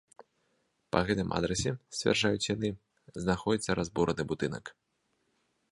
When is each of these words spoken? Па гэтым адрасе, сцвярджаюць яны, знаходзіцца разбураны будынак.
Па 0.95 0.99
гэтым 1.09 1.29
адрасе, 1.39 1.71
сцвярджаюць 1.97 2.49
яны, 2.55 2.69
знаходзіцца 3.27 3.71
разбураны 3.83 4.23
будынак. 4.35 4.65